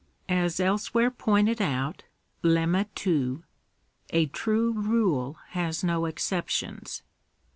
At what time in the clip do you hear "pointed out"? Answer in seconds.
1.11-2.05